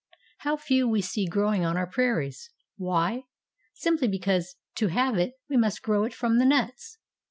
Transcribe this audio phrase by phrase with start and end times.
[0.39, 2.49] How few we see growing on our prairies.
[2.75, 3.25] Why?
[3.75, 6.97] Simply because to have it we must grow it from the nuts.